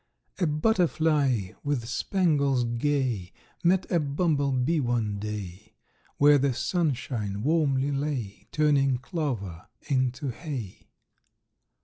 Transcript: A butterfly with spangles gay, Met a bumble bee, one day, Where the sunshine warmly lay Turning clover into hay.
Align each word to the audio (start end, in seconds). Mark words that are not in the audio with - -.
A 0.39 0.47
butterfly 0.47 1.49
with 1.63 1.87
spangles 1.87 2.63
gay, 2.63 3.31
Met 3.63 3.85
a 3.91 3.99
bumble 3.99 4.51
bee, 4.51 4.79
one 4.79 5.19
day, 5.19 5.75
Where 6.17 6.39
the 6.39 6.55
sunshine 6.55 7.43
warmly 7.43 7.91
lay 7.91 8.47
Turning 8.51 8.97
clover 8.97 9.67
into 9.87 10.29
hay. 10.29 10.89